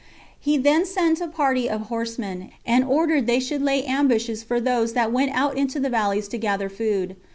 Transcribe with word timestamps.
He 0.39 0.57
then 0.57 0.83
sent 0.87 1.21
a 1.21 1.27
party 1.27 1.69
of 1.69 1.81
horsemen, 1.81 2.49
and 2.65 2.83
ordered 2.83 3.27
they 3.27 3.39
should 3.39 3.61
lay 3.61 3.83
ambushes 3.85 4.41
for 4.41 4.59
those 4.59 4.93
that 4.93 5.11
went 5.11 5.31
out 5.35 5.55
into 5.55 5.79
the 5.79 5.91
valleys 5.91 6.27
to 6.29 6.39
gather 6.39 6.69
food. 6.69 7.15